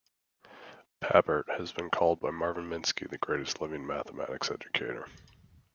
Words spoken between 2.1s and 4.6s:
by Marvin Minsky "the greatest living mathematics